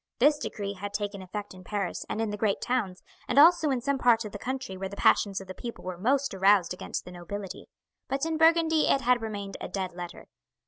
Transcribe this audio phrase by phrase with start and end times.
[0.17, 3.81] This decree had taken effect in Paris and in the great towns, and also in
[3.81, 7.05] some parts of the country where the passions of the people were most aroused against
[7.05, 7.67] the nobility;
[8.07, 10.25] but in Burgundy it had remained a dead letter.